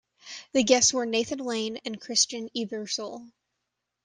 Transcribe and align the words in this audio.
The 0.53 0.63
guests 0.63 0.93
were 0.93 1.05
Nathan 1.05 1.37
Lane 1.37 1.77
and 1.85 2.01
Christine 2.01 2.49
Ebersole. 2.57 3.31